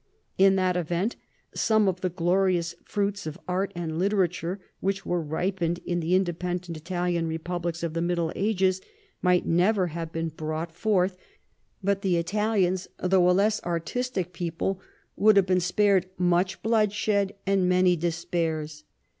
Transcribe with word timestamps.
In 0.39 0.55
that 0.55 0.75
event 0.75 1.15
some 1.53 1.87
of 1.87 2.01
the 2.01 2.09
glorious 2.09 2.73
fruits 2.83 3.27
of 3.27 3.37
art 3.47 3.71
and 3.75 3.99
literature 3.99 4.59
which 4.79 5.05
were 5.05 5.21
ripened 5.21 5.79
in 5.85 5.99
the 5.99 6.15
independent 6.15 6.75
Italian 6.75 7.27
repub 7.27 7.65
lics 7.65 7.83
of 7.83 7.93
the 7.93 8.01
Middle 8.01 8.33
Ages 8.35 8.81
might 9.21 9.45
never 9.45 9.89
have 9.93 10.11
been 10.11 10.29
brought 10.29 10.75
328 10.75 10.81
CHARLEMAGNE. 10.81 11.83
forth, 11.83 11.83
but 11.83 12.01
the 12.01 12.17
Italians, 12.17 12.87
though 12.97 13.29
a 13.29 13.31
less 13.31 13.61
artistic 13.61 14.33
people, 14.33 14.81
would 15.15 15.37
have 15.37 15.45
been 15.45 15.59
spared 15.59 16.09
much 16.17 16.63
bloodshed 16.63 17.35
and 17.45 17.69
many 17.69 17.95
despairs. 17.95 18.83